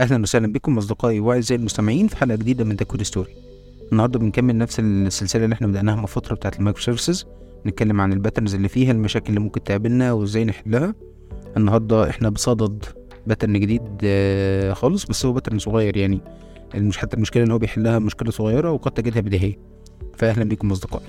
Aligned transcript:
أهلا 0.00 0.22
وسهلا 0.22 0.52
بكم 0.52 0.78
أصدقائي 0.78 1.20
وأعزائي 1.20 1.60
المستمعين 1.60 2.08
في 2.08 2.16
حلقة 2.16 2.36
جديدة 2.36 2.64
من 2.64 2.76
The 2.76 2.87
Code 2.87 3.02
Story 3.02 3.36
النهارده 3.92 4.18
بنكمل 4.18 4.58
نفس 4.58 4.80
السلسلة 4.80 5.44
اللي 5.44 5.54
إحنا 5.54 5.66
بدأناها 5.66 5.96
من 5.96 6.06
فترة 6.06 6.34
بتاعة 6.34 6.52
ال 6.58 6.82
microservices 6.82 7.26
نتكلم 7.66 8.00
عن 8.00 8.12
ال 8.12 8.17
patterns 8.17 8.54
اللي 8.54 8.68
فيها 8.68 8.92
المشاكل 8.92 9.28
اللي 9.28 9.40
ممكن 9.40 9.64
تقابلنا 9.64 10.12
وإزاي 10.12 10.44
نحلها. 10.44 10.94
النهارده 11.56 12.10
إحنا 12.10 12.28
بصدد 12.28 12.84
pattern 13.26 13.60
جديد 13.60 13.82
آه، 14.04 14.72
خالص 14.72 15.06
بس 15.06 15.26
هو 15.26 15.32
pattern 15.32 15.58
صغير 15.58 15.96
يعني. 15.96 16.20
مش 16.74 16.98
حتى 16.98 17.16
المشكلة 17.16 17.42
اللي 17.42 17.54
هو 17.54 17.58
بيحلها 17.58 17.98
مشكلة 17.98 18.30
صغيرة 18.30 18.70
وقد 18.70 18.92
تجدها 18.92 19.20
بديهية. 19.20 19.58
فاهلا 20.18 20.44
بكم 20.44 20.70
أصدقائي. 20.70 21.06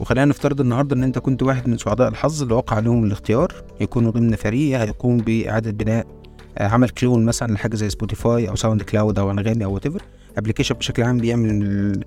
وخلينا 0.00 0.24
نفترض 0.24 0.60
النهارده 0.60 0.96
إن 0.96 1.02
أنت 1.02 1.18
كنت 1.18 1.42
واحد 1.42 1.68
من 1.68 1.78
سعداء 1.78 2.08
الحظ 2.08 2.42
اللي 2.42 2.54
وقع 2.54 2.76
عليهم 2.76 3.04
الاختيار. 3.04 3.52
يكونوا 3.80 4.10
ضمن 4.10 4.36
فريق 4.36 4.80
هيقوم 4.80 5.16
بإعادة 5.18 5.70
بناء 5.70 6.17
عمل 6.58 6.88
clone 6.88 7.24
مثلا 7.24 7.52
لحاجة 7.52 7.76
زي 7.76 7.90
سبوتيفاي 7.90 8.48
أو 8.48 8.56
ساوند 8.56 8.82
كلاود 8.82 9.18
أو 9.18 9.30
أنغامي 9.30 9.64
أو 9.64 9.74
whatever 9.74 10.02
application 10.38 10.74
بشكل 10.74 11.02
عام 11.02 11.18
بيعمل 11.18 12.04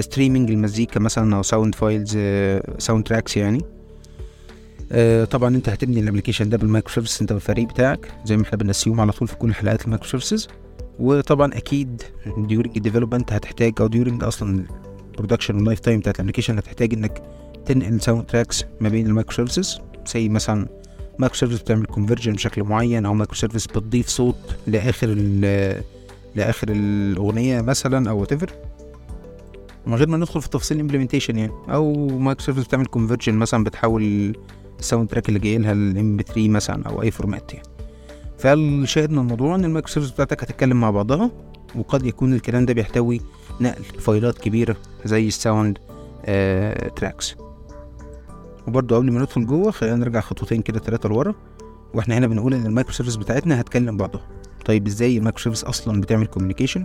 streaming 0.00 0.50
للمزيكا 0.50 1.00
مثلا 1.00 1.36
أو 1.36 1.42
sound 1.42 1.74
files 1.74 2.18
sound 2.78 3.04
tracks 3.06 3.36
يعني. 3.36 3.60
آه، 4.92 5.24
طبعا 5.24 5.56
أنت 5.56 5.68
هتبني 5.68 6.00
ال 6.00 6.04
application 6.04 6.48
ده 6.48 6.56
بال 6.56 6.92
microservice 6.94 7.20
أنت 7.20 7.32
والفريق 7.32 7.68
بتاعك 7.68 8.12
زي 8.24 8.36
ما 8.36 8.42
إحنا 8.42 8.58
ب 8.58 8.63
نassume 8.63 9.00
على 9.00 9.12
طول 9.12 9.28
في 9.28 9.36
كل 9.36 9.54
حلقات 9.54 9.84
ال 9.84 10.08
microservices 10.08 10.48
وطبعا 10.98 11.54
أكيد 11.54 12.02
during 12.38 12.76
ال 12.76 12.81
development 12.81 13.32
هتحتاج 13.32 13.72
أو 13.80 13.86
during 13.86 14.24
أصلا 14.24 14.64
ال 15.12 15.15
production 15.15 15.49
وال 15.49 15.56
lifetime 15.56 16.00
بتاعت 16.00 16.16
ال 16.16 16.20
application 16.20 16.58
هتحتاج 16.58 16.94
إنك 16.94 17.22
تنقل 17.66 18.00
sound 18.00 18.26
tracks 18.26 18.64
ما 18.80 18.88
بين 18.88 19.06
ال 19.06 19.34
microservices 19.34 19.80
زي 20.14 20.28
مثلا 20.28 20.66
microservice 21.18 21.62
بتعمل 21.62 21.86
conversion 21.86 22.32
بشكل 22.32 22.62
معين 22.62 23.06
أو 23.06 23.14
microservice 23.14 23.66
بتضيف 23.66 24.08
صوت 24.08 24.36
لآخر 24.66 25.06
لآخر 26.34 26.68
الأغنية 26.70 27.60
مثلا 27.60 28.10
أو 28.10 28.20
what 28.20 28.32
من 29.86 29.94
غير 29.94 30.08
ما 30.08 30.16
ندخل 30.16 30.42
في 30.42 30.48
تفاصيل 30.48 30.76
ال 30.76 30.80
implementation 30.80 31.38
يعني. 31.38 31.52
أو 31.68 32.06
microservice 32.06 32.64
بتعمل 32.64 32.86
conversion 32.86 33.34
مثلا 33.34 33.64
بتحول 33.64 34.32
ال 34.78 34.83
sound 34.83 35.08
track 35.08 35.28
اللي 35.28 35.38
جاي 35.38 35.58
لها 35.58 35.72
ل 35.72 36.16
MP 36.16 36.22
3 36.22 36.48
مثلا 36.48 36.86
أو 36.88 37.02
أي 37.02 37.10
format 37.10 37.54
يعني. 37.54 37.68
فالشاهد 38.38 39.10
من 39.10 39.18
الموضوع 39.18 39.54
إن 39.54 39.64
ال 39.64 39.92
microservice 39.92 40.12
بتاعتك 40.12 40.42
هتتكلم 40.42 40.80
مع 40.80 40.90
بعضها؟ 40.90 41.30
وقد 41.74 42.06
يكون 42.06 42.34
الكلام 42.34 42.66
ده 42.66 42.74
بيحتوي 42.74 43.20
نقل 43.60 43.84
file 43.84 44.27
ات 44.27 44.38
كبيرة 44.38 44.76
زي 45.04 45.28
ال 45.28 45.36
sound 45.36 45.78
آه 46.24 46.88
tracks 46.88 47.36
وبرضه 48.68 48.96
قبل 48.96 49.12
ما 49.12 49.20
ندخل 49.20 49.46
جوه 49.46 49.70
خلينا 49.70 49.96
نرجع 49.96 50.20
خطوتين 50.20 50.62
كده 50.62 50.78
ثلاثة 50.78 51.08
لورا. 51.08 51.34
وإحنا 51.94 52.18
هنا 52.18 52.26
بنقول 52.26 52.54
إن 52.54 52.66
ال 52.66 52.92
microservice 52.92 53.16
بتاعتنا 53.16 53.60
هتكلم 53.60 53.96
بعضها. 53.96 54.28
طيب 54.64 54.86
إزاي 54.86 55.18
ال 55.18 55.42
microservice 55.42 55.64
أصلا 55.64 56.00
بتعمل 56.00 56.26
communication 56.26 56.82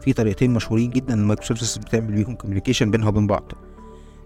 في 0.00 0.12
طريقتين 0.12 0.50
مشهورين 0.54 0.90
جدا 0.90 1.14
ال 1.14 1.46
microservice 1.46 1.78
بتعمل 1.78 2.12
بيهم 2.12 2.34
communication 2.34 2.90
بينها 2.90 3.08
وبين 3.08 3.26
بعض. 3.26 3.52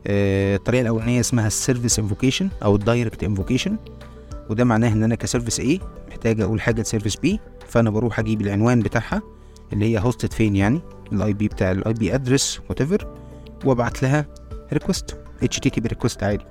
آه 0.07 0.57
الطريقة 0.57 0.83
الأولانية 0.83 1.21
اسمها 1.21 1.47
ال 1.47 1.53
service 1.53 1.99
invocation 1.99 2.49
أو 2.65 2.77
ال 2.77 2.84
direct 2.84 3.25
invocation 3.25 3.77
وده 4.51 4.65
معناه 4.65 4.93
إن 4.93 5.03
أنا 5.03 5.15
ك 5.15 5.20
service 5.21 5.61
A 5.61 5.83
محتاج 6.09 6.41
أقول 6.41 6.61
حاجة 6.61 6.81
ل 6.83 6.87
service 6.87 7.17
B 7.17 7.29
فأنا 7.69 7.91
بروح 7.91 8.19
أجيب 8.19 8.41
العنوان 8.41 8.81
بتاعها 8.81 9.23
اللي 9.73 9.85
هي 9.85 9.99
hosted 9.99 10.33
فين 10.33 10.57
يعني 10.57 10.81
ال 11.13 11.33
IP 11.33 11.49
بتاع 11.49 11.71
ال 11.71 11.93
IP 11.93 12.15
address 12.15 12.61
whatever 12.69 13.07
وأبعت 13.65 14.03
لها 14.03 14.27
request 14.73 15.59
HTTP 15.59 15.89
request 15.89 16.23
عادي. 16.23 16.45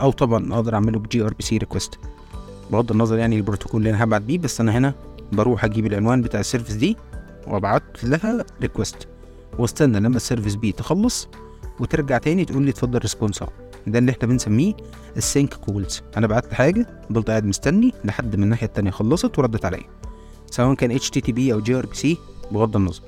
أو 0.00 0.10
طبعا 0.10 0.54
أقدر 0.54 0.74
أعمله 0.74 0.98
ب 0.98 1.22
gRPC 1.22 1.56
request 1.58 1.98
بغض 2.72 2.90
النظر 2.92 3.18
يعني 3.18 3.36
البروتوكول 3.36 3.80
اللي 3.80 3.90
أنا 3.90 4.04
هبعت 4.04 4.22
بيه 4.22 4.38
بس 4.38 4.60
أنا 4.60 4.78
هنا 4.78 4.94
بروح 5.32 5.64
أجيب 5.64 5.86
العنوان 5.86 6.22
بتاع 6.22 6.40
ال 6.40 6.44
service 6.44 6.74
دي 6.74 6.96
وأبعت 7.46 8.04
لها 8.04 8.44
request 8.62 9.08
واستنى 9.58 10.00
لما 10.00 10.16
ال 10.16 10.21
service 10.21 10.54
B 10.54 10.72
تخلص 10.72 11.28
وترجع 11.80 12.18
تاني 12.18 12.44
تقول 12.44 12.62
لي 12.62 12.70
اتفضل 12.70 12.98
response 12.98 13.42
ده 13.86 13.98
اللي 13.98 14.12
إحنا 14.12 14.28
بنسميه 14.28 14.74
ال 15.16 15.24
sync 15.24 15.54
calls 15.54 16.02
أنا 16.16 16.26
بعت 16.26 16.52
حاجة 16.54 16.86
فضلت 17.08 17.30
قاعد 17.30 17.44
مستني 17.44 17.92
لحد 18.04 18.36
ما 18.36 18.44
الناحية 18.44 18.66
التانية 18.66 18.90
خلصت 18.90 19.38
وردت 19.38 19.64
عليا. 19.64 19.84
سواء 20.50 20.74
كان 20.74 20.90
اتش 20.90 21.10
تي 21.10 21.20
تي 21.20 21.32
بي 21.32 21.52
أو 21.52 21.60
جي 21.60 21.74
ار 21.74 21.86
بي 21.86 21.94
سي 21.94 22.18
بغض 22.52 22.76
النظر. 22.76 23.02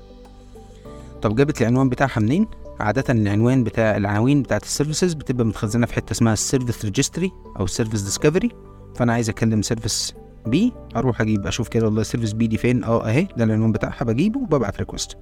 طب 1.22 1.36
جابت 1.36 1.62
العنوان 1.62 1.88
بتاعها 1.88 2.20
منين؟ 2.20 2.46
عادة 2.80 3.04
العنوان 3.12 3.64
بتاع 3.64 3.96
العناوين 3.96 4.42
بتاعت 4.42 4.62
ال 4.62 4.68
services 4.68 5.12
بتبقى 5.12 5.46
متخزنة 5.46 5.86
في 5.86 5.94
حتة 5.94 6.12
اسمها 6.12 6.32
ال 6.32 6.39
service 6.39 6.84
registry 6.84 7.32
أو 7.60 7.64
ال 7.64 7.69
service 7.69 8.02
discovery 8.02 8.50
فأنا 8.96 9.12
عايز 9.12 9.28
أكلم 9.28 9.62
service 9.62 10.14
B 10.46 10.72
أروح 10.96 11.20
أجيب 11.20 11.46
أشوف 11.46 11.68
كده 11.68 11.84
والله 11.84 12.00
ال 12.00 12.04
service 12.04 12.32
B 12.32 12.46
دي 12.46 12.56
فين؟ 12.58 12.84
أه 12.84 13.08
أهي 13.08 13.28
ده 13.36 13.44
العنوان 13.44 13.72
بتاعها 13.72 14.04
بجيبه 14.04 14.40
وببعت 14.40 14.78
request 14.78 15.16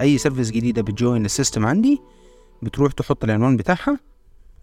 أي 0.00 0.18
service 0.18 0.50
جديدة 0.50 0.82
بت 0.82 0.96
join 0.96 1.24
ال 1.24 1.30
system 1.30 1.66
عندي 1.66 2.00
بتروح 2.62 2.92
تحط 2.92 3.24
العنوان 3.24 3.56
بتاعها 3.56 3.98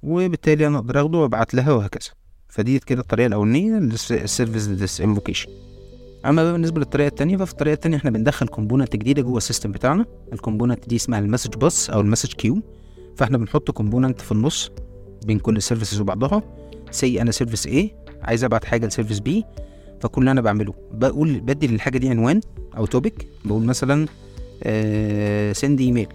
وبالتالي 0.03 0.67
أنا 0.67 0.77
أقدر 0.77 1.01
أخده 1.01 1.17
وأبعت 1.17 1.53
لها 1.53 1.71
وهكذا. 1.71 2.09
فدي 2.49 2.79
كده 2.79 3.01
الطريقة 3.01 3.27
الأولانية 3.27 3.73
لل 3.73 3.94
service 3.94 4.65
this 4.65 5.01
invocation 5.01 5.49
أما 6.25 6.51
بالنسبة 6.51 6.79
للطريقة 6.79 7.07
الثانية 7.07 7.37
ففي 7.37 7.51
الطريقة 7.51 7.73
الثانية 7.73 7.97
إحنا 7.97 8.09
بندخل 8.09 8.47
component 8.47 8.95
جديدة 8.95 9.21
جوه 9.21 9.37
ال 9.37 9.42
system 9.42 9.71
بتاعنا. 9.71 10.05
ال 10.33 10.39
component 10.39 10.89
دي 10.89 10.95
اسمها 10.95 11.19
ال 11.19 11.24
message 11.24 11.55
bus 11.55 11.89
أو 11.89 12.01
ال 12.01 12.05
message 12.05 12.33
queue. 12.33 12.61
فإحنا 13.15 13.37
بنحط 13.37 13.71
component 13.71 14.21
في 14.21 14.31
النص 14.31 14.71
بين 15.25 15.39
كل 15.39 15.57
ال 15.57 15.62
services 15.62 16.01
وبعضها. 16.01 16.43
say 16.91 17.21
أنا 17.21 17.31
service 17.31 17.67
A 17.67 17.85
عايز 18.21 18.43
أبعت 18.43 18.65
حاجة 18.65 18.87
ل 18.87 18.91
service 18.91 19.19
B. 19.19 19.29
فكل 19.99 20.21
اللي 20.21 20.31
أنا 20.31 20.41
بعمله 20.41 20.73
بقول 20.93 21.39
بدي 21.39 21.67
للحاجة 21.67 21.97
دي 21.97 22.09
عنوان 22.09 22.41
أو 22.77 22.85
topic 22.85 23.27
بقول 23.45 23.63
مثلا 23.63 24.05
send 25.53 25.81
email 25.81 26.07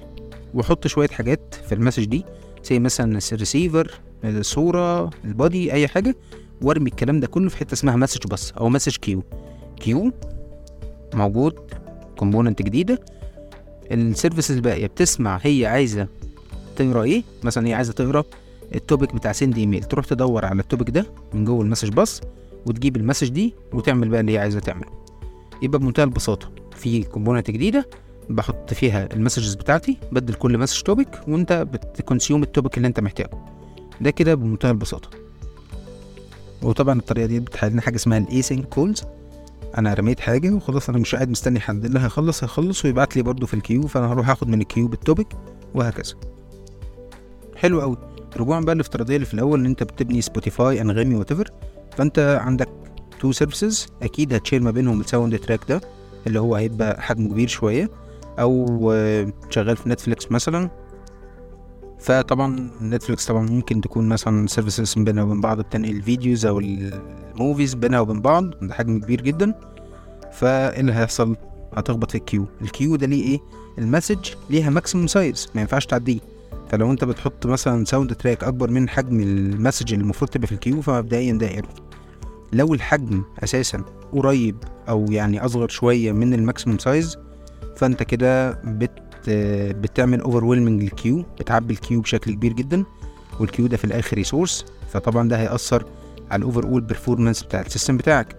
وأحط 0.54 0.86
شوية 0.86 1.08
حاجات 1.08 1.54
في 1.68 1.74
ال 1.74 1.78
message 1.78 2.04
دي. 2.04 2.24
زي 2.64 2.78
مثلا 2.78 3.18
الريسيفر 3.32 4.00
الصورة 4.24 5.10
ال 5.24 5.34
body 5.34 5.72
أي 5.72 5.88
حاجة. 5.88 6.16
وأرمي 6.62 6.90
الكلام 6.90 7.20
ده 7.20 7.26
كله 7.26 7.48
في 7.48 7.56
حتة 7.56 7.74
اسمها 7.74 7.96
message 7.96 8.26
bus 8.26 8.52
أو 8.52 8.68
message 8.68 8.96
queue 8.96 9.22
queue 9.80 10.12
موجود 11.14 11.54
component 12.18 12.62
جديدة. 12.62 13.00
ال 13.92 13.99
services 13.99 14.56
الباقية 14.56 14.86
بتسمع 14.86 15.40
هي 15.42 15.66
عايزة 15.66 16.08
تقرأ 16.76 17.02
إيه؟ 17.02 17.22
مثلا 17.42 17.68
هي 17.68 17.74
عايزة 17.74 17.92
تقرأ 17.92 18.24
ال 18.74 18.81
topic 18.81 19.14
بتاع 19.14 19.32
send 19.32 19.58
email. 19.58 19.84
تروح 19.84 20.04
تدور 20.06 20.44
على 20.44 20.60
ال 20.60 20.65
topic 20.65 20.90
ده 20.90 21.06
من 21.34 21.44
جوه 21.44 21.62
ال 21.62 21.65
message 21.66 21.88
bus 21.88 22.20
وتجيب 22.66 22.96
ال 22.96 23.00
message 23.00 23.28
دي 23.28 23.54
وتعمل 23.72 24.08
بقى 24.08 24.20
اللي 24.20 24.32
هي 24.32 24.38
عايزة 24.38 24.60
تعمله. 24.60 24.90
يبقى 25.62 25.78
بمنتهى 25.78 26.04
البساطة. 26.04 26.50
في 26.76 27.02
component 27.02 27.50
جديدة 27.50 27.88
بحط 28.30 28.74
فيها 28.74 29.08
ال 29.12 29.17
messages 29.17 29.54
بتاعتي 29.54 29.96
بدي 30.12 30.34
لكل 30.34 30.58
message 30.58 30.80
topic 30.82 31.08
وأنت 31.28 31.52
بت 31.52 31.72
consume 31.72 32.42
ال 32.42 32.48
topic 32.48 32.76
اللي 32.76 32.88
أنت 32.88 33.00
محتاجه. 33.00 33.30
ده 34.00 34.10
كده 34.10 34.34
بمنتهى 34.34 34.70
البساطة. 34.70 35.10
وطبعا 36.62 36.98
الطريقة 36.98 37.26
دي 37.26 37.40
بتحل 37.40 37.70
لنا 37.72 37.80
حاجة 37.82 37.96
اسمها 37.96 38.18
ال 38.18 38.26
async 38.26 38.64
calls 38.64 39.02
أنا 39.78 39.94
رميت 39.94 40.20
حاجة 40.20 40.50
وخلاص 40.50 40.88
أنا 40.88 40.98
مش 40.98 41.14
قاعد 41.14 41.28
مستني 41.30 41.60
حد 41.60 41.84
اللي 41.84 42.00
هيخلص 42.00 42.44
هيخلص 42.44 42.84
ويبعت 42.84 43.16
لي 43.16 43.22
برده 43.22 43.46
في 43.46 43.54
ال 43.54 43.59
queue 43.59 43.82
فانا 43.82 44.12
هروح 44.12 44.30
اخد 44.30 44.48
من 44.48 44.60
ال 44.60 44.65
queue 44.65 44.88
بال 44.88 44.99
topic 44.99 45.26
وهكذا. 45.74 46.14
حلو 47.56 47.80
قوي 47.80 47.96
رجوعا 48.36 48.60
بقى 48.60 48.72
للافتراضيه 48.74 49.14
اللي 49.16 49.26
في 49.26 49.34
الأول 49.34 49.60
إن 49.60 49.66
أنت 49.66 49.82
بتبني 49.82 50.22
سبوتيفاي 50.22 50.80
أنغامي 50.80 51.14
what 51.14 51.32
فأنت 51.96 52.40
عندك 52.42 52.68
two 53.20 53.32
services 53.32 53.86
أكيد 54.02 54.34
هت 54.34 54.42
share 54.42 54.62
ما 54.62 54.70
بينهم 54.70 55.00
ال 55.00 55.06
sound 55.06 55.38
track 55.38 55.60
ده 55.68 55.80
اللي 56.26 56.40
هو 56.40 56.54
هيبقى 56.54 57.02
حجمه 57.02 57.28
كبير 57.28 57.48
شوية 57.48 57.90
أو 58.38 58.66
شغال 59.50 59.76
في 59.76 59.88
نتفليكس 59.88 60.32
مثلا. 60.32 60.70
فطبعا 61.98 62.70
نتفليكس 62.82 63.26
طبعا 63.26 63.46
ممكن 63.46 63.80
تكون 63.80 64.08
مثلا 64.08 64.46
services 64.46 64.94
بينها 64.98 65.24
وبين 65.24 65.40
بعض 65.40 65.60
بتنقل 65.60 65.90
ال 65.90 65.98
videos 65.98 66.46
أو 66.46 66.58
ال 66.58 66.75
movies 66.75 67.74
بينها 67.74 68.00
وبين 68.00 68.20
بعض 68.20 68.44
ده 68.62 68.74
حجم 68.74 69.00
كبير 69.00 69.20
جدا. 69.20 69.54
فإيه 70.32 70.80
اللي 70.80 70.92
هيحصل؟ 70.92 71.36
هتخبط 71.76 72.10
في 72.10 72.18
ال 72.18 72.23
queue 72.23 72.46
ال 72.62 72.68
queue 72.68 72.96
ده 72.96 73.06
ليه 73.06 73.24
إيه؟ 73.24 73.38
ال 73.78 73.85
message 73.85 74.30
ليها 74.50 74.70
maximum 74.70 75.06
size 75.06 75.48
ما 75.54 75.60
ينفعش 75.60 75.86
تعديه. 75.86 76.20
فلو 76.68 76.90
أنت 76.92 77.04
بتحط 77.04 77.46
مثلا 77.46 77.84
sound 77.84 78.14
track 78.14 78.44
أكبر 78.44 78.70
من 78.70 78.88
حجم 78.88 79.20
ال 79.20 79.29
message 79.29 79.92
اللي 79.92 80.02
المفروض 80.02 80.30
تبقى 80.30 80.46
في 80.46 80.52
ال 80.52 80.57
queue 80.57 80.82
فمبدئيا 80.82 81.32
ده 81.32 81.48
error 81.48 81.70
لو 82.52 82.74
الحجم 82.74 83.22
أساسا 83.44 83.84
قريب 84.12 84.56
أو 84.88 85.06
يعني 85.10 85.44
أصغر 85.44 85.68
شوية 85.68 86.12
من 86.12 86.34
ال 86.34 86.40
maximum 86.40 86.78
size 86.78 87.16
فأنت 87.76 88.02
كده 88.02 88.50
بت 88.64 89.05
بتعمل 89.28 90.20
overwhelming 90.20 90.82
لل 90.82 90.94
queue 90.94 91.24
بتعبي 91.40 91.74
ال 91.74 91.79
queue 91.79 92.00
بشكل 92.00 92.32
كبير 92.34 92.52
جدا 92.52 92.84
وال 93.40 93.48
queue 93.48 93.66
ده 93.66 93.76
في 93.76 93.84
الآخر 93.84 94.16
resource 94.16 94.64
فطبعا 94.92 95.28
ده 95.28 95.38
هيأثر 95.40 95.84
على 96.30 96.38
ال 96.38 96.64
overall 96.64 96.80
performance 96.80 97.42
بتاع 97.42 97.60
ال 97.60 97.65
system 97.65 97.96
بتاعك. 97.96 98.36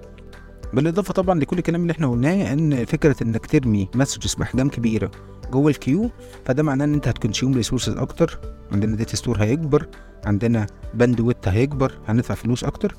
بالإضافة 0.73 1.13
طبعا 1.13 1.39
لكل 1.39 1.57
الكلام 1.57 1.81
اللي 1.81 1.91
إحنا 1.91 2.07
قلناه 2.07 2.53
إن 2.53 2.85
فكرة 2.85 3.15
إنك 3.21 3.45
ترمي 3.45 3.89
messages 3.95 4.35
بأحجام 4.35 4.69
كبيرة 4.69 5.11
جوه 5.51 5.69
ال 5.69 5.76
queue 5.76 6.09
فده 6.45 6.63
معناه 6.63 6.85
إن 6.85 6.93
أنت 6.93 7.07
هت 7.07 7.18
consume 7.18 7.53
resources 7.53 7.97
أكتر 7.97 8.39
عندنا 8.71 8.95
data 8.95 9.15
store 9.15 9.37
هيكبر 9.43 9.87
عندنا 10.25 10.67
bandwidth 10.93 11.47
هيكبر 11.47 11.91
هندفع 12.07 12.35
فلوس 12.35 12.63
أكتر. 12.63 12.95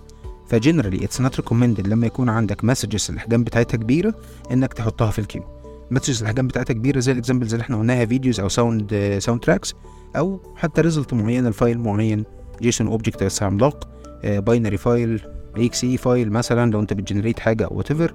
ف 0.49 0.54
generally 0.54 1.05
it's 1.05 1.20
not 1.20 1.37
recommended 1.37 1.88
لما 1.88 2.06
يكون 2.06 2.29
عندك 2.29 2.64
messages 2.64 3.10
الأحجام 3.11 3.44
بتاعتها 3.44 3.76
كبيرة 3.79 4.14
إنك 4.52 4.73
تحطها 4.75 5.11
في 5.11 5.19
ال 5.19 5.22
queue 5.22 5.43
messages 5.90 6.20
الاحجام 6.20 6.46
بتاعتها 6.49 6.75
كبيرة 6.75 7.00
زي 7.00 7.12
ال 7.12 7.17
examples 7.17 7.55
اللي 7.55 7.62
إحنا 7.62 7.79
قلناها 7.79 8.05
videos 8.05 8.40
أو 8.40 8.49
sound 8.49 9.19
sound 9.19 9.40
tracks 9.40 9.75
أو 10.17 10.40
حتى 10.56 10.81
result 10.81 11.14
معين 11.14 11.46
ل 11.46 11.53
file 11.53 11.78
معين 11.79 12.25
JSON 12.62 12.87
object 12.87 13.22
بس 13.25 13.43
عملاق 13.43 13.88
binary 14.25 14.76
file 14.76 15.20
exe 15.56 15.84
file 15.84 16.31
مثلا 16.32 16.70
لو 16.70 16.81
أنت 16.81 16.93
بت 16.93 17.02
generate 17.02 17.40
حاجة 17.40 17.64
أو 17.64 17.76
whatever 17.76 18.14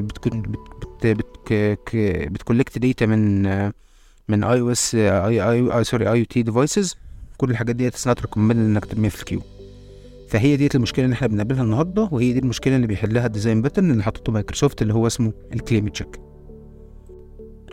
بتكون 0.00 0.42
بت 0.42 1.06
بت 1.06 1.96
بت 2.32 2.42
collect 2.42 2.78
data 2.78 3.06
من 3.06 3.46
آه، 3.46 3.72
من 4.28 4.44
اي 4.44 4.60
أو 4.60 4.72
اس 4.72 4.94
اي 4.94 5.42
اي 5.78 5.84
سوري 5.84 6.12
اي 6.12 6.20
أو 6.20 6.24
تي 6.24 6.42
ديفايسز 6.42 6.96
كل 7.36 7.50
الحاجات 7.50 7.76
دي 7.76 7.88
it's 7.88 8.06
not 8.06 8.20
recommended 8.20 8.60
إنك 8.60 8.84
ترميها 8.84 9.10
في 9.10 9.20
ال 9.20 9.23
queue. 9.23 9.40
فهي 10.28 10.56
ديت 10.56 10.74
المشكلة 10.74 11.04
اللي 11.04 11.14
إحنا 11.14 11.26
بنقابلها 11.26 11.62
النهارده 11.62 12.08
وهي 12.12 12.32
دي 12.32 12.38
المشكلة 12.38 12.76
اللي 12.76 12.86
بيحلها 12.86 13.26
ال 13.26 13.31
design 13.31 13.62
pattern 13.62 13.90
اللي 13.90 14.02
حطته 14.02 14.32
مايكروسوفت 14.32 14.82
اللي 14.82 14.94
هو 14.94 15.06
اسمه 15.06 15.32
ال 15.52 15.58
claim 15.58 15.88
check 15.88 16.20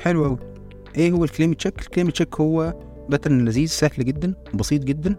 حلو 0.05 0.23
قوي 0.25 0.37
إيه 0.97 1.11
هو 1.11 1.23
ال 1.23 1.28
claim 1.28 1.53
check 1.53 1.79
ال 1.79 1.84
claim 1.84 2.09
check 2.09 2.35
هو 2.41 2.73
pattern 3.09 3.45
لذيذ 3.45 3.67
سهل 3.67 4.05
جدا 4.05 4.33
بسيط 4.53 4.83
جدا. 4.83 5.15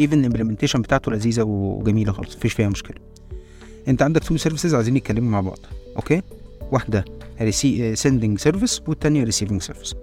even 0.00 0.18
ال 0.20 0.24
implementation 0.24 0.82
بتاعته 0.82 1.12
لذيذة 1.12 1.42
وجميلة 1.42 2.12
خالص 2.12 2.36
مفيش 2.36 2.52
فيها 2.52 2.68
مشكلة. 2.68 2.96
أنت 3.88 4.02
عندك 4.02 4.24
two 4.24 4.36
services 4.36 4.74
عايزين 4.74 4.96
يتكلموا 4.96 5.30
مع 5.30 5.40
بعض 5.40 5.58
Okay؟ 5.96 6.22
واحدة 6.72 7.04
sending 7.94 8.38
service 8.38 8.82
والتانية 8.88 9.24
receiving 9.24 9.62
service 9.62 9.94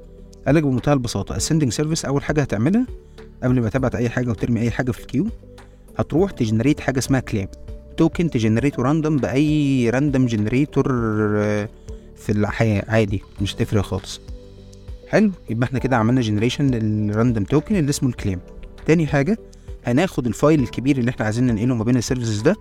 قالك 0.47 0.63
بمنتهى 0.63 0.93
البساطة 0.93 1.35
ال 1.35 1.40
sending 1.40 1.71
service 1.71 2.05
أول 2.05 2.23
حاجة 2.23 2.41
هتعملها 2.41 2.87
قبل 3.43 3.61
ما 3.61 3.69
تبعت 3.69 3.95
أي 3.95 4.09
حاجة 4.09 4.29
وترمي 4.29 4.61
أي 4.61 4.71
حاجة 4.71 4.91
في 4.91 4.99
ال 4.99 5.04
queue 5.04 5.27
هتروح 5.97 6.31
ت 6.31 6.37
generate 6.37 6.79
حاجة 6.79 6.99
اسمها 6.99 7.19
claim 7.19 7.47
token 7.97 8.29
ت 8.29 8.35
generate 8.35 8.83
ه 8.83 8.88
random 8.88 9.17
بأي 9.17 9.89
random 9.89 10.25
generator 10.25 10.85
في 12.17 12.31
الحياة 12.31 12.83
عادي 12.87 13.23
مش 13.41 13.55
هتفرق 13.55 13.81
خالص. 13.81 14.21
حلو 15.07 15.31
يبقى 15.49 15.67
إحنا 15.67 15.79
كده 15.79 15.97
عملنا 15.97 16.21
generation 16.21 16.67
لل 16.71 16.89
random 16.89 17.43
token 17.43 17.75
اللي 17.75 17.89
اسمه 17.89 18.09
ال 18.09 18.14
claim 18.14 18.39
تاني 18.85 19.07
حاجة 19.07 19.37
هناخد 19.85 20.27
ال 20.27 20.34
file 20.34 20.59
الكبير 20.63 20.97
اللي 20.97 21.11
إحنا 21.11 21.25
عايزين 21.25 21.47
ننقله 21.47 21.75
ما 21.75 21.83
بين 21.83 21.97
ال 21.97 22.02
services 22.02 22.41
ده 22.41 22.55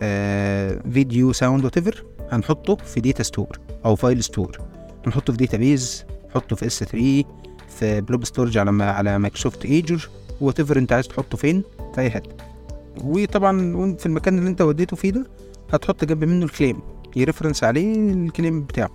آه 0.00 0.82
فيديو 0.92 1.32
sound 1.32 1.64
whatever 1.64 2.04
هنحطه 2.30 2.76
في 2.76 3.00
data 3.00 3.22
store 3.22 3.58
أو 3.84 3.96
file 3.96 4.24
store 4.24 4.58
هنحطه 5.06 5.32
في 5.32 5.38
database 5.38 6.04
نحطه 6.30 6.56
في 6.56 6.66
S3 6.66 7.24
في 7.78 8.00
blob 8.00 8.24
storage 8.24 8.58
على 8.58 8.72
ما 8.72 8.90
على 8.90 9.18
مايكروسوفت 9.18 9.64
Azure 9.64 10.08
whatever 10.40 10.78
انت 10.78 10.92
عايز 10.92 11.08
تحطه 11.08 11.36
فين 11.38 11.62
في 11.94 12.00
أي 12.00 12.10
حتة. 12.10 12.30
وطبعا 13.04 13.96
في 13.98 14.06
المكان 14.06 14.38
اللي 14.38 14.50
انت 14.50 14.60
وديته 14.60 14.96
فيه 14.96 15.10
ده 15.10 15.26
هتحط 15.72 16.04
جنب 16.04 16.24
منه 16.24 16.44
ال 16.44 16.49
claim 16.49 16.76
ي 17.18 17.23
reference 17.23 17.64
عليه 17.64 18.12
ال 18.12 18.20
claim 18.20 18.62
بتاعه. 18.62 18.90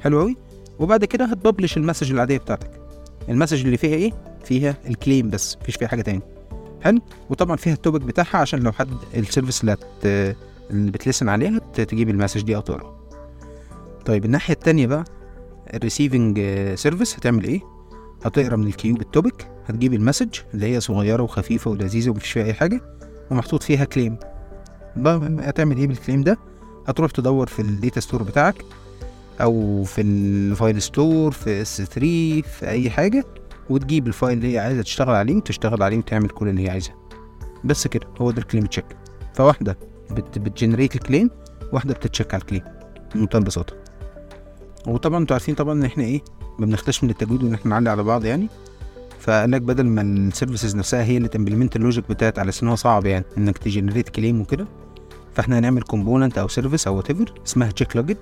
حلو 0.00 0.20
قوي 0.20 0.36
وبعد 0.78 1.04
كده 1.04 1.24
هت 1.24 1.36
publish 1.36 1.76
ال 1.76 1.81
message 1.81 2.12
العادية 2.12 2.38
بتاعتك. 2.38 2.70
ال 3.28 3.33
message 3.33 3.64
اللي 3.64 3.76
فيها 3.76 3.94
إيه؟ 3.94 4.12
فيها 4.44 4.74
ال 4.86 4.93
claim 4.93 5.30
بس 5.30 5.56
مفيش 5.62 5.76
فيها 5.76 5.88
حاجة 5.88 6.02
تاني. 6.02 6.20
حلو؟ 6.80 6.98
وطبعا 7.30 7.56
فيها 7.56 7.72
ال 7.72 7.77
topic 7.77 8.00
بتاعها 8.00 8.36
عشان 8.36 8.60
لو 8.60 8.72
حد 8.72 8.88
ال 9.16 9.22
service 9.22 9.60
اللي, 9.60 9.72
هت... 9.72 9.84
اللي 10.70 10.90
بت 10.90 11.00
listen 11.00 11.28
عليها 11.28 11.58
تجيب 11.58 12.08
ال 12.08 12.12
message 12.12 12.40
دي 12.42 12.56
أو 12.56 12.60
تقرا 12.60 13.00
طيب 14.06 14.24
الناحية 14.24 14.54
التانية 14.54 14.86
بقى 14.86 15.04
ال 15.74 15.81
receiving 15.81 16.40
service 16.74 17.16
هتعمل 17.16 17.44
إيه؟ 17.44 17.60
هتقرأ 18.24 18.56
من 18.56 18.66
ال 18.66 18.71
queue 18.71 18.94
بال 18.94 19.10
topic 19.10 19.50
هتجيب 19.66 19.94
ال 19.94 19.98
message 19.98 20.28
اللي 20.54 20.66
هي 20.74 20.80
صغيرة 20.80 21.22
وخفيفة 21.22 21.70
ولذيذة 21.70 22.10
ومفيش 22.10 22.32
فيها 22.32 22.44
أي 22.44 22.54
حاجة 22.54 22.80
ومحطوط 23.30 23.62
فيها 23.62 23.84
claim. 23.84 24.16
هتعمل 25.40 25.76
إيه 25.76 25.86
بال 25.86 25.96
claim 25.96 26.22
ده؟ 26.22 26.38
هتروح 26.90 27.10
تدور 27.10 27.46
في 27.46 27.62
ال 27.62 27.70
data 27.70 28.00
store 28.00 28.22
بتاعك 28.22 28.64
أو 29.40 29.84
في 29.84 30.00
ال 30.00 30.16
file 30.16 30.82
store 30.82 31.30
في 31.32 31.62
S3 31.62 32.00
في 32.42 32.68
أي 32.68 32.90
حاجة 32.90 33.24
وتجيب 33.70 34.06
ال 34.06 34.12
file 34.12 34.38
اللي 34.38 34.54
هي 34.54 34.58
عايزة 34.58 34.82
تشتغل 34.82 35.14
عليه 35.14 35.36
وتشتغل 35.36 35.82
عليه 35.82 35.98
وتعمل 35.98 36.28
كل 36.28 36.48
اللي 36.48 36.64
هي 36.64 36.70
عايزاه 36.70 36.94
بس 37.64 37.86
كده 37.86 38.06
هو 38.20 38.30
ده 38.30 38.38
ال 38.42 38.46
claim 38.46 38.66
check 38.66 38.84
فواحدة 39.34 39.78
بت 40.10 40.38
بت 40.38 40.49
generate 40.49 40.94
ال 40.94 41.00
claim 41.00 41.30
واحدة 41.72 41.94
بتت 41.94 42.09
check 42.09 42.34
على 42.34 42.40
ال 42.40 42.44
claim 42.44 42.62
بمنتهى 43.14 43.38
البساطة. 43.38 43.74
وطبعا 44.86 45.18
أنتوا 45.18 45.34
عارفين 45.34 45.54
طبعا 45.54 45.72
إن 45.74 45.84
إحنا 45.84 46.04
إيه 46.04 46.20
ما 46.58 46.66
بنختش 46.66 47.04
من 47.04 47.10
التجويد 47.10 47.42
وإن 47.42 47.54
إحنا 47.54 47.70
نعلي 47.70 47.90
على 47.90 48.02
بعض 48.02 48.24
يعني. 48.24 48.48
فقال 49.20 49.50
لك 49.50 49.62
بدل 49.62 49.86
ما 49.86 50.02
ال 50.02 50.10
services 50.10 50.76
نفسها 50.76 51.04
هي 51.04 51.16
اللي 51.16 51.28
ت 51.28 51.33
implement 51.33 51.76
ال 51.76 51.81
logic 51.81 52.08
بتاعت 52.08 52.38
على 52.38 52.52
إن 52.62 52.68
هو 52.68 52.74
صعب 52.74 53.06
يعني 53.06 53.24
إنك 53.38 53.58
ت 53.58 53.64
generate 53.64 54.08
claim 54.08 54.40
وكده 54.40 54.66
فاحنا 55.34 55.58
هنعمل 55.58 55.82
component 55.82 56.38
أو 56.38 56.48
service 56.48 56.86
أو 56.86 56.96
what 56.96 57.06
اسمها 57.46 57.70
check 57.70 57.96
luggage 57.96 58.16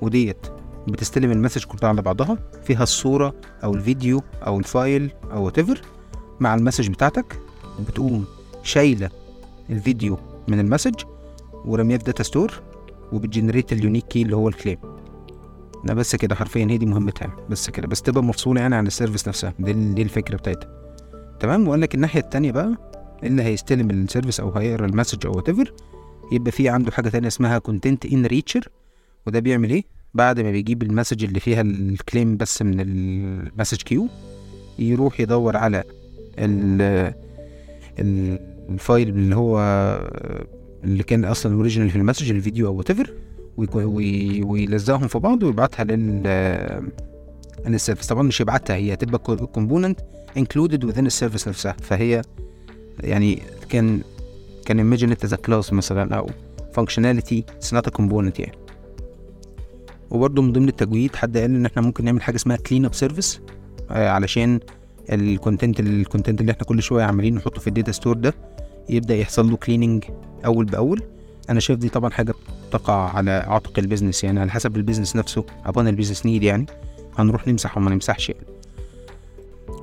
وديت 0.00 0.46
بتستلم 0.88 1.30
ال 1.30 1.34
message 1.34 1.64
كلها 1.64 1.88
على 1.88 2.02
بعضها 2.02 2.38
فيها 2.64 2.82
الصورة 2.82 3.34
أو 3.64 3.74
الفيديو 3.74 4.22
أو 4.46 4.58
ال 4.58 4.68
file 4.68 5.10
أو 5.32 5.44
what 5.44 5.60
مع 6.40 6.54
ال 6.54 6.58
message 6.58 6.88
بتاعتك 6.88 7.38
وبتقوم 7.80 8.24
شايلة 8.62 9.10
الفيديو 9.70 10.18
من 10.48 10.60
ال 10.60 10.64
message 10.64 10.94
ورميها 11.64 11.98
في 11.98 12.04
data 12.04 12.22
store 12.22 12.52
وبت 13.12 13.28
generate 13.28 13.72
ال 13.72 13.77
unique 13.77 14.06
key 14.06 14.22
اللي 14.22 14.36
هو 14.36 14.48
ال 14.48 14.53
claim 14.53 14.78
لا 15.84 15.94
بس 15.94 16.16
كده 16.16 16.34
حرفيا 16.34 16.66
هي 16.70 16.78
دي 16.78 16.86
مهمتها. 16.86 17.36
بس 17.50 17.70
كده 17.70 17.86
بس 17.86 18.02
تبقى 18.02 18.22
مفصولة 18.22 18.60
يعني 18.60 18.74
عن 18.74 18.86
ال 18.86 18.91
service 18.91 19.28
نفسها. 19.28 19.54
دي, 19.58 19.72
دي 19.72 20.02
الفكرة 20.02 20.36
بتاعتها. 20.36 20.68
تمام؟ 21.40 21.68
وقال 21.68 21.80
لك 21.80 21.94
الناحية 21.94 22.20
التانية 22.20 22.52
بقى 22.52 22.76
اللي 23.24 23.42
هيستلم 23.42 23.90
ال 23.90 23.96
service 23.96 24.40
أو 24.40 24.50
هيقرأ 24.50 24.86
ال 24.86 24.91
message 24.91 25.26
أو 25.26 25.32
what 25.36 25.50
يبقى 26.32 26.52
في 26.52 26.68
عنده 26.68 26.90
حاجة 26.90 27.08
تانية 27.08 27.28
اسمها 27.28 27.58
content 27.58 28.06
enricher 28.06 28.68
وده 29.26 29.40
بيعمل 29.40 29.70
إيه؟ 29.70 29.84
بعد 30.14 30.40
ما 30.40 30.50
بيجيب 30.50 30.82
ال 30.82 30.87
message 30.87 31.24
اللي 31.24 31.40
فيها 31.40 31.60
ال 31.60 31.73
claim 31.73 32.36
بس 32.36 32.62
من 32.62 32.80
ال 32.80 32.92
message 32.92 33.76
queue 33.82 34.08
يروح 34.78 35.20
يدور 35.20 35.56
على 35.56 35.84
ال 36.38 37.12
ال 38.68 38.76
file 38.76 39.08
اللي 39.08 39.36
هو 39.36 39.58
اللي 40.84 41.02
كان 41.02 41.24
أصلا 41.24 41.54
original 41.54 41.90
في 41.90 41.96
ال 41.96 42.00
message 42.00 42.30
الفيديو 42.30 42.66
أو 42.66 42.74
what 42.76 42.90
ويلزقهم 44.44 45.08
في 45.08 45.18
بعض 45.18 45.42
ويبعتها 45.42 45.84
لل 45.84 46.90
لل 47.66 47.75
service 47.75 48.06
طبعا 48.06 48.22
مش 48.22 48.40
يبعتها 48.40 48.76
هي 48.76 48.92
هتبقى 48.92 49.18
component 49.46 50.00
included 50.36 50.92
within 50.92 50.98
ال 50.98 51.04
service 51.04 51.48
نفسها. 51.48 51.72
فهي 51.72 52.22
يعني 53.00 53.42
كان 53.68 54.00
كان 54.66 54.96
imagine 54.96 55.10
it 55.10 55.28
as 55.28 55.32
a 55.32 55.36
class 55.48 55.72
مثلا 55.72 56.14
أو 56.16 56.26
functionality 56.78 57.42
it's 57.60 57.76
not 57.76 57.82
a 57.86 57.90
component 58.00 58.40
يعني. 58.40 58.58
وبرضه 60.10 60.42
من 60.42 60.52
ضمن 60.52 60.68
التجويد 60.68 61.16
حد 61.16 61.38
قال 61.38 61.54
إن 61.54 61.66
إحنا 61.66 61.82
ممكن 61.82 62.04
نعمل 62.04 62.22
حاجة 62.22 62.36
اسمها 62.36 62.56
clean 62.56 62.84
up 62.84 62.94
service 62.94 63.40
علشان 63.90 64.60
ال 65.12 65.21
content 65.21 65.80
ال 65.80 65.88
content 65.88 66.40
اللي 66.40 66.52
إحنا 66.52 66.64
كل 66.64 66.82
شوية 66.82 67.04
عمالين 67.04 67.34
نحطه 67.34 67.60
في 67.60 67.66
ال 67.66 67.71
data 67.71 67.92
store 67.92 68.16
ده 68.16 68.34
يبدأ 68.88 69.16
يحصل 69.16 69.50
له 69.50 69.56
cleaning 69.56 70.04
أول 70.44 70.64
بأول. 70.64 71.02
أنا 71.50 71.60
شايف 71.60 71.78
دي 71.78 71.88
طبعا 71.88 72.10
حاجة 72.10 72.34
تقع 72.72 73.16
على 73.16 73.30
عاتق 73.30 73.78
ال 73.78 73.83
business 73.83 74.24
يعني 74.24 74.40
على 74.40 74.50
حسب 74.50 74.76
ال 74.76 74.80
business 74.80 75.16
نفسه 75.16 75.44
upon 75.66 75.88
ال 75.88 75.92
business 75.92 76.26
need 76.26 76.42
يعني. 76.42 76.66
هنروح 77.18 77.48
نمسح 77.48 77.76
وما 77.76 77.90
نمسحش 77.90 78.28
يعني. 78.30 78.46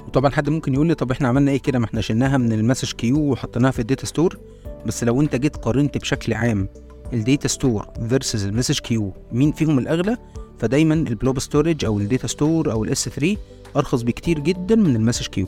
وطبعا 0.09 0.31
حد 0.31 0.49
ممكن 0.49 0.73
يقول 0.73 0.87
لي 0.87 0.95
طب 0.95 1.11
إحنا 1.11 1.27
عملنا 1.27 1.51
إيه 1.51 1.59
كده؟ 1.59 1.79
ما 1.79 1.85
إحنا 1.85 2.01
شلناها 2.01 2.37
من 2.37 2.51
ال 2.53 2.58
message 2.58 2.91
queue 2.91 3.19
وحطيناها 3.19 3.71
في 3.71 3.79
ال 3.79 3.85
data 3.85 4.05
store 4.05 4.37
بس 4.85 5.03
لو 5.03 5.21
أنت 5.21 5.35
جيت 5.35 5.55
قارنت 5.55 5.97
بشكل 5.97 6.33
عام 6.33 6.67
ال 7.13 7.20
data 7.20 7.47
store 7.47 7.87
versus 8.09 8.45
ال 8.45 8.50
message 8.50 8.79
queue 8.79 9.13
مين 9.31 9.51
فيهم 9.51 9.79
الأغلى؟ 9.79 10.17
فدايما 10.59 10.93
ال 10.93 11.03
blob 11.03 11.39
storage 11.39 11.85
أو 11.85 11.97
ال 11.97 12.03
data 12.03 12.27
store 12.27 12.71
أو 12.71 12.83
ال 12.83 13.09
S3 13.09 13.37
أرخص 13.75 14.01
بكتير 14.01 14.39
جدا 14.39 14.75
من 14.75 14.95
ال 14.95 14.99
message 14.99 15.27
queue. 15.27 15.47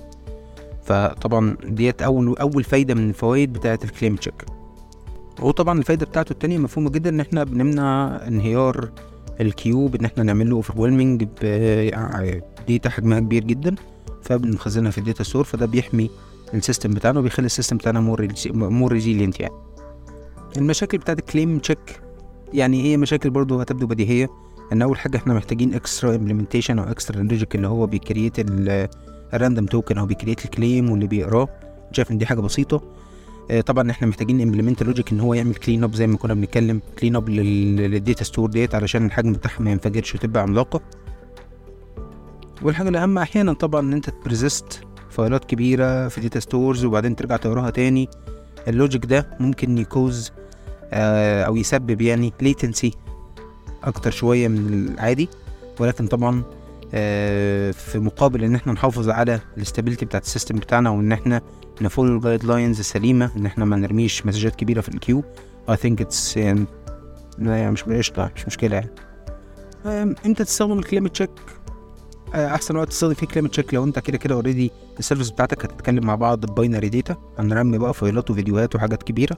فطبعا 0.83 1.57
ديت 1.63 2.01
أول 2.01 2.37
أول 2.37 2.63
فايدة 2.63 2.93
من 2.95 3.09
الفوائد 3.09 3.53
بتاعة 3.53 3.79
ال 3.83 3.88
claim 3.88 4.15
check 4.15 4.45
وطبعا 5.39 5.79
الفايدة 5.79 6.05
بتاعته 6.05 6.31
التانية 6.31 6.57
مفهومة 6.57 6.89
جدا 6.89 7.09
إن 7.09 7.19
إحنا 7.19 7.43
بنمنع 7.43 8.19
انهيار 8.27 8.89
ال 9.41 9.50
queue 9.50 9.95
بإن 9.95 10.05
إحنا 10.05 10.23
نعمل 10.23 10.49
له 10.49 10.55
overwhelming 10.55 11.27
ب 12.63 12.68
data 12.68 12.89
حجمها 12.89 13.19
كبير 13.19 13.43
جدا. 13.43 13.75
فبنخزنها 14.21 14.91
في 14.91 14.97
ال 14.97 15.02
data 15.02 15.23
store 15.23 15.43
فده 15.43 15.65
بيحمي 15.65 16.09
ال 16.53 16.58
system 16.58 16.91
بتاعنا 16.91 17.19
وبيخلي 17.19 17.45
ال 17.45 17.50
system 17.50 17.77
بتاعنا 17.77 17.99
more 17.99 18.27
more 18.53 18.91
resilient 18.91 19.39
يعني. 19.39 19.53
المشاكل 20.57 20.97
بتاعت 20.97 21.19
ال 21.19 21.26
claim 21.26 21.59
check 21.59 22.01
يعني 22.53 22.83
هي 22.83 22.97
مشاكل 22.97 23.29
برضو 23.29 23.59
هتبدو 23.59 23.87
بديهية. 23.87 24.29
إن 24.73 24.81
أول 24.81 24.97
حاجة 24.97 25.17
إحنا 25.17 25.33
محتاجين 25.33 25.73
extra 25.73 26.15
implementation 26.15 26.79
أو 26.79 26.91
extra 26.91 27.23
logic 27.23 27.55
اللي 27.55 27.67
هو 27.67 27.87
بي 27.87 27.99
create 27.99 28.33
ال 29.33 29.38
random 29.38 29.65
token 29.65 29.97
أو 29.97 30.05
بي 30.05 30.15
create 30.15 30.45
ال 30.45 30.52
claim 30.52 30.89
واللي 30.91 31.07
بيقراه. 31.07 31.47
شايف 31.91 32.11
إن 32.11 32.17
دي 32.17 32.25
حاجة 32.25 32.39
بسيطة. 32.39 32.81
آه، 33.51 33.61
طبعا 33.61 33.91
إحنا 33.91 34.07
محتاجين 34.07 34.41
implement 34.41 34.83
logic 34.83 35.11
إن 35.11 35.19
هو 35.19 35.33
يعمل 35.33 35.55
clean 35.55 35.83
up 35.83 35.95
زي 35.95 36.07
ما 36.07 36.17
كنا 36.17 36.33
بنتكلم 36.33 36.81
clean 36.99 37.15
up 37.15 37.29
لل 37.29 37.60
data 37.60 38.23
store 38.23 38.49
ديت 38.49 38.75
علشان 38.75 39.05
الحجم 39.05 39.33
بتاعها 39.33 39.61
ما 39.61 39.71
ينفجرش 39.71 40.15
وتبقى 40.15 40.43
عملاقة. 40.43 40.81
والحاجة 42.63 42.89
الاهم 42.89 43.17
أحيانا 43.17 43.53
طبعا 43.53 43.81
إن 43.81 43.93
أنت 43.93 44.09
ت 44.09 44.18
persist 44.18 44.81
فايلات 45.09 45.45
كبيرة 45.45 46.07
في 46.07 46.21
data 46.21 46.39
stores 46.39 46.85
وبعدين 46.85 47.15
ترجع 47.15 47.37
تقراها 47.37 47.69
تاني 47.69 48.09
ال 48.67 48.73
logic 48.73 49.05
ده 49.05 49.37
ممكن 49.39 49.77
ي 49.77 49.86
cause 49.86 50.31
آه، 50.93 51.43
أو 51.43 51.55
يسبب 51.55 52.01
يعني 52.01 52.33
latency 52.41 52.93
أكتر 53.83 54.11
شوية 54.11 54.47
من 54.47 54.73
العادي. 54.93 55.29
ولكن 55.79 56.07
طبعا 56.07 56.43
آه، 56.93 57.71
في 57.71 57.99
مقابل 57.99 58.43
إن 58.43 58.55
إحنا 58.55 58.73
نحافظ 58.73 59.09
على 59.09 59.39
ال 59.57 59.62
stability 59.62 60.05
بتاعت 60.05 60.23
ال 60.23 60.28
system 60.28 60.55
بتاعنا 60.55 60.89
وإن 60.89 61.11
إحنا 61.11 61.41
ن 61.81 61.85
follow 61.85 62.11
ال 62.11 62.15
guidelines 62.15 62.79
السليمه 62.79 63.31
إن 63.37 63.45
إحنا 63.45 63.65
ما 63.65 63.75
نرميش 63.75 64.25
مسجات 64.25 64.55
كبيرة 64.55 64.81
في 64.81 64.89
ال 64.89 64.95
queue 64.95 65.23
I 65.69 65.73
think 65.73 66.03
it's 66.05 66.37
يعني 66.37 66.65
مش 67.71 67.83
قشطة 67.83 68.31
مش 68.35 68.45
مشكلة 68.47 68.75
يعني. 68.75 68.89
آم، 69.85 70.15
إمتى 70.25 70.43
تستخدم 70.43 70.79
ال 70.79 70.84
claim 70.84 71.11
check 71.11 71.29
أحسن 72.35 72.75
وقت 72.75 72.89
تستخدم 72.89 73.13
فيه 73.13 73.27
claim 73.27 73.51
check 73.51 73.73
لو 73.73 73.83
أنت 73.83 73.99
كده 73.99 74.17
كده 74.17 74.35
already 74.35 74.71
ال 74.99 75.03
service 75.03 75.29
بتاعتك 75.29 75.65
هتتكلم 75.65 76.05
مع 76.05 76.15
بعض 76.15 76.45
ب 76.45 76.51
binary 76.51 76.89
data 76.89 77.15
هنرمي 77.39 77.77
بقى 77.77 77.93
فايلات 77.93 78.31
وفيديوهات 78.31 78.75
وحاجات 78.75 79.03
كبيرة. 79.03 79.37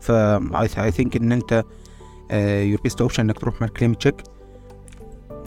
ف 0.00 0.12
I 0.76 0.90
think 0.90 1.16
إن 1.16 1.32
أنت 1.32 1.64
your 2.70 2.80
best 2.80 3.00
option 3.00 3.22
إنك 3.22 3.38
تروح 3.38 3.60
مع 3.60 3.66
ال 3.66 3.71
claim 3.71 3.96
check 3.98 4.14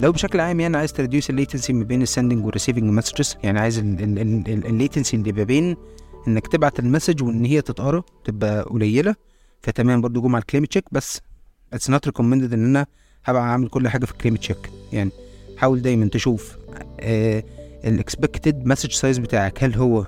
لو 0.01 0.12
بشكل 0.12 0.39
عام 0.39 0.60
يعني 0.60 0.77
عايز 0.77 0.94
ت 0.94 0.99
reduce 0.99 1.30
ال 1.30 1.35
latency 1.35 1.74
ما 1.74 1.84
بين 1.84 2.01
ال 2.02 2.07
sending 2.07 2.46
وال 2.46 2.52
receiving 2.52 2.84
messages 2.84 3.38
يعني 3.44 3.60
عايز 3.60 3.80
ال 3.80 3.97
latency 3.97 5.18
اللي 5.18 5.32
ما 5.32 5.44
بين 5.44 5.77
إنك 6.27 6.48
تبعت 6.48 6.80
ال 6.80 6.85
message 6.85 7.24
وإن 7.24 7.46
هي 7.46 7.62
تتقرأ 7.62 8.04
تبقى 8.25 8.62
قليلة. 8.63 9.16
فتمام 9.62 10.01
برضو 10.01 10.22
go 10.22 10.28
مع 10.27 10.39
ال 10.40 10.45
claim 10.45 10.70
check 10.70 10.86
بس 10.92 11.22
it's 11.74 11.90
not 11.90 12.06
recommended 12.06 12.54
إن 12.54 12.66
أنا 12.66 12.86
هبقى 13.25 13.51
عامل 13.51 13.68
كل 13.68 13.88
حاجة 13.88 14.06
في 14.06 14.12
ال 14.12 14.16
claim 14.16 14.40
check 14.40 14.70
يعني 14.94 15.12
حاول 15.58 15.82
دايما 15.82 16.10
تشوف 16.10 16.58
ال 17.86 17.94
expected 17.94 18.66
message 18.68 18.92
size 18.92 19.18
بتاعك 19.18 19.64
هل 19.64 19.76
هو 19.76 20.06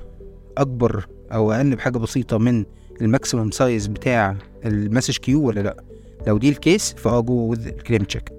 أكبر 0.58 1.08
أو 1.32 1.52
أقل 1.52 1.76
بحاجة 1.76 1.98
بسيطة 1.98 2.38
من 2.38 2.66
ال 3.02 3.08
maximum 3.08 3.52
size 3.52 3.88
بتاع 3.88 4.36
ال 4.66 4.72
message 4.72 5.18
queue 5.18 5.44
ولا 5.48 5.60
لأ؟ 5.60 5.84
لو 6.28 6.38
دي 6.38 6.50
ال 6.50 6.58
case 6.58 6.94
فأه 6.94 7.20
go 7.20 7.34
with 7.34 7.68
ال 7.68 7.74
claim 7.74 8.08
check 8.08 8.32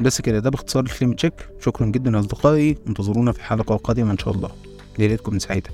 بس 0.00 0.20
كده 0.20 0.38
ده 0.38 0.50
باختصار 0.50 0.84
ال 0.84 0.89
claim 0.89 1.16
check 1.18 1.34
شكرا 1.60 1.86
جدا 1.86 2.18
أصدقائي 2.20 2.76
انتظرونا 2.88 3.32
في 3.32 3.42
حلقة 3.42 3.76
قادمة 3.76 4.12
إن 4.12 4.18
شاء 4.18 4.34
الله. 4.34 4.50
ليلتكم 4.98 5.38
سعيده 5.38 5.70